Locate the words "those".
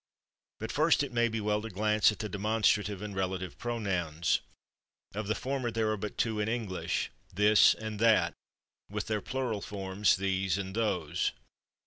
10.75-11.33